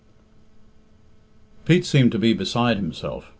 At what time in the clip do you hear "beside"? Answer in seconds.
2.33-2.77